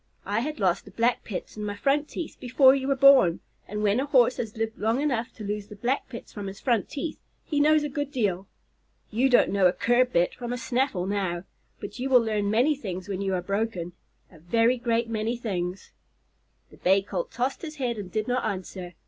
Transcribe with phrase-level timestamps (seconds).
[0.25, 3.83] I had lost the black pits in my front teeth before you were born, and
[3.83, 6.89] when a Horse has lived long enough to lose the black pits from his front
[6.89, 8.47] teeth, he knows a good deal.
[9.11, 11.43] You don't know a curb bit from a snaffle now,
[11.79, 13.93] but you will learn many things when you are broken
[14.31, 15.91] a very great many things."
[16.71, 18.95] The Bay Colt tossed his head and did not answer.